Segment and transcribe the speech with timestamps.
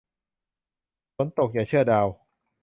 [1.15, 2.07] ฝนตกอย่าเชื่อดาว